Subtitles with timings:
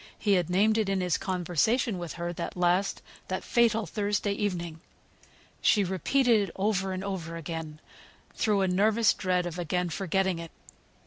[0.17, 4.79] He had named it in his conversation with her that last, that fatal Thursday evening.
[5.61, 7.79] She repeated it over and over again,
[8.33, 10.49] through a nervous dread of again forgetting it.